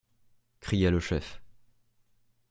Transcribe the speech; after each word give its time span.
cria 0.61 0.89
le 0.89 0.99
chef. 0.99 1.39